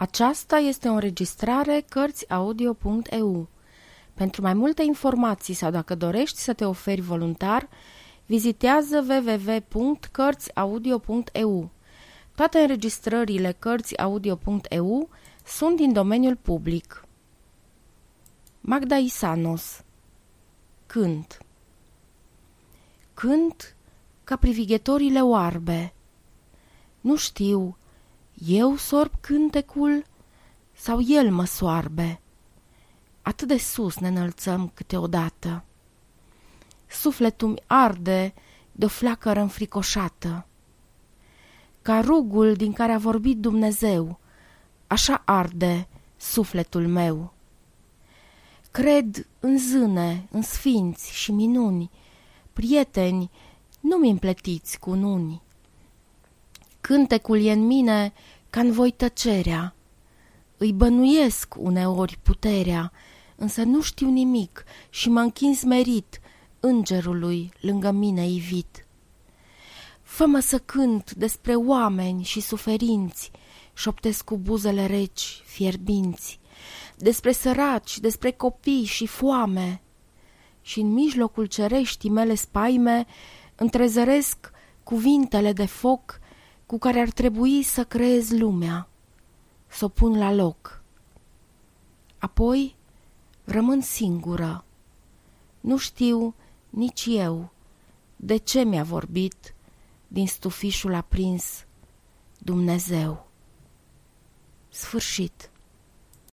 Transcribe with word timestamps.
Aceasta 0.00 0.56
este 0.56 0.88
o 0.88 0.92
înregistrare 0.92 1.84
Cărțiaudio.eu. 1.88 3.48
Pentru 4.14 4.42
mai 4.42 4.54
multe 4.54 4.82
informații 4.82 5.54
sau 5.54 5.70
dacă 5.70 5.94
dorești 5.94 6.38
să 6.38 6.52
te 6.52 6.64
oferi 6.64 7.00
voluntar, 7.00 7.68
vizitează 8.26 9.04
www.cărțiaudio.eu. 9.08 11.70
Toate 12.34 12.58
înregistrările 12.58 13.56
Cărțiaudio.eu 13.58 15.08
sunt 15.44 15.76
din 15.76 15.92
domeniul 15.92 16.36
public. 16.36 17.04
Magda 18.60 18.96
Isanos 18.96 19.84
Cânt 20.86 21.38
Cânt 23.14 23.76
ca 24.24 24.36
privighetorile 24.36 25.22
oarbe. 25.22 25.92
Nu 27.00 27.16
știu, 27.16 27.76
eu 28.46 28.76
sorb 28.76 29.12
cântecul 29.20 30.04
sau 30.72 31.00
el 31.00 31.30
mă 31.30 31.44
soarbe? 31.44 32.20
Atât 33.22 33.48
de 33.48 33.58
sus 33.58 33.98
ne 33.98 34.08
înălțăm 34.08 34.70
câteodată. 34.74 35.64
Sufletul 36.86 37.62
arde 37.66 38.34
de 38.72 38.84
o 38.84 38.88
flacără 38.88 39.40
înfricoșată. 39.40 40.46
Ca 41.82 42.00
rugul 42.00 42.54
din 42.54 42.72
care 42.72 42.92
a 42.92 42.98
vorbit 42.98 43.38
Dumnezeu, 43.38 44.18
așa 44.86 45.22
arde 45.24 45.88
sufletul 46.16 46.86
meu. 46.86 47.32
Cred 48.70 49.26
în 49.40 49.58
zâne, 49.58 50.28
în 50.30 50.42
sfinți 50.42 51.12
și 51.14 51.32
minuni, 51.32 51.90
prieteni, 52.52 53.30
nu-mi 53.80 54.10
împletiți 54.10 54.78
cu 54.78 54.94
nuni. 54.94 55.42
Cântecul 56.88 57.44
e 57.44 57.52
în 57.52 57.66
mine 57.66 58.12
ca 58.50 58.60
în 58.60 58.72
voi 58.72 58.90
tăcerea. 58.90 59.74
Îi 60.56 60.72
bănuiesc 60.72 61.54
uneori 61.58 62.18
puterea, 62.22 62.92
însă 63.36 63.62
nu 63.62 63.82
știu 63.82 64.10
nimic 64.10 64.64
și 64.90 65.08
mă 65.08 65.20
închin 65.20 65.54
smerit 65.54 66.20
îngerului 66.60 67.52
lângă 67.60 67.90
mine 67.90 68.28
ivit. 68.28 68.86
Fă-mă 70.02 70.38
să 70.38 70.58
cânt 70.58 71.14
despre 71.14 71.54
oameni 71.54 72.22
și 72.22 72.40
suferinți, 72.40 73.30
șoptesc 73.74 74.24
cu 74.24 74.36
buzele 74.36 74.86
reci, 74.86 75.42
fierbinți, 75.44 76.40
despre 76.96 77.32
săraci, 77.32 77.98
despre 77.98 78.30
copii 78.30 78.84
și 78.84 79.06
foame. 79.06 79.82
Și 80.62 80.80
în 80.80 80.92
mijlocul 80.92 81.46
cereștii 81.46 82.10
mele 82.10 82.34
spaime 82.34 83.06
întrezăresc 83.54 84.50
cuvintele 84.82 85.52
de 85.52 85.66
foc 85.66 86.20
cu 86.68 86.78
care 86.78 87.00
ar 87.00 87.10
trebui 87.10 87.62
să 87.62 87.84
creez 87.84 88.30
lumea, 88.30 88.88
să 89.66 89.84
o 89.84 89.88
pun 89.88 90.18
la 90.18 90.32
loc. 90.32 90.82
Apoi 92.18 92.76
rămân 93.44 93.80
singură. 93.80 94.64
Nu 95.60 95.76
știu 95.76 96.34
nici 96.70 97.06
eu 97.08 97.52
de 98.16 98.36
ce 98.36 98.62
mi-a 98.62 98.82
vorbit 98.82 99.54
din 100.08 100.26
stufișul 100.26 100.94
aprins 100.94 101.66
Dumnezeu. 102.38 103.28
Sfârșit. 104.68 105.50